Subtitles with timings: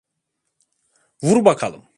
[1.21, 1.83] Vur bakalım.